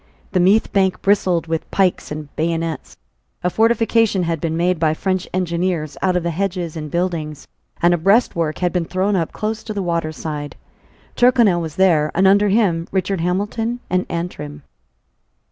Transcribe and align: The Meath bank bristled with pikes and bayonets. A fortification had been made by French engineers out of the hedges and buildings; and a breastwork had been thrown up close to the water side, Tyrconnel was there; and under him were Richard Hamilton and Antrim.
The 0.31 0.39
Meath 0.39 0.73
bank 0.73 0.99
bristled 1.03 1.45
with 1.45 1.69
pikes 1.69 2.09
and 2.09 2.35
bayonets. 2.35 2.97
A 3.43 3.51
fortification 3.51 4.23
had 4.23 4.41
been 4.41 4.57
made 4.57 4.79
by 4.79 4.95
French 4.95 5.27
engineers 5.31 5.95
out 6.01 6.15
of 6.17 6.23
the 6.23 6.31
hedges 6.31 6.75
and 6.75 6.89
buildings; 6.89 7.47
and 7.83 7.93
a 7.93 7.99
breastwork 7.99 8.57
had 8.57 8.73
been 8.73 8.85
thrown 8.85 9.15
up 9.15 9.31
close 9.31 9.61
to 9.63 9.75
the 9.75 9.83
water 9.83 10.11
side, 10.11 10.55
Tyrconnel 11.15 11.61
was 11.61 11.75
there; 11.75 12.11
and 12.15 12.25
under 12.27 12.49
him 12.49 12.85
were 12.91 12.95
Richard 12.97 13.21
Hamilton 13.21 13.79
and 13.91 14.07
Antrim. 14.09 14.63